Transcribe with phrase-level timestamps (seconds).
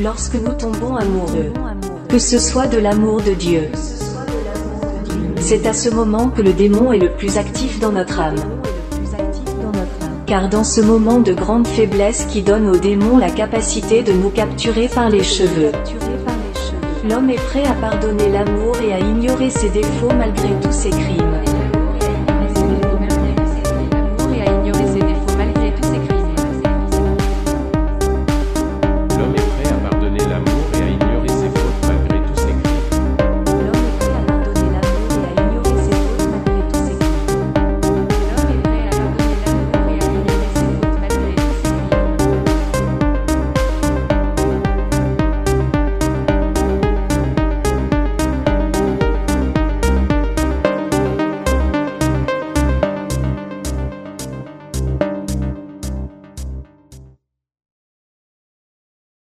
[0.00, 1.52] Lorsque nous tombons amoureux,
[2.08, 3.68] que ce soit de l'amour de Dieu,
[5.40, 8.36] c'est à ce moment que le démon est le plus actif dans notre âme.
[10.26, 14.30] Car dans ce moment de grande faiblesse qui donne au démon la capacité de nous
[14.30, 15.72] capturer par les cheveux,
[17.04, 21.47] l'homme est prêt à pardonner l'amour et à ignorer ses défauts malgré tous ses crimes.